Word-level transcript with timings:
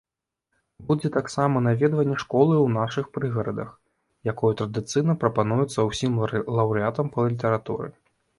Будзе 0.87 1.09
таксама 1.17 1.59
наведванне 1.65 2.17
школы 2.23 2.55
ў 2.61 2.69
нашых 2.77 3.05
прыгарадах, 3.17 3.69
якое 4.35 4.51
традыцыйна 4.63 5.17
прапануецца 5.25 5.79
ўсім 5.91 6.17
лаўрэатам 6.59 7.05
па 7.17 7.29
літаратуры. 7.37 7.87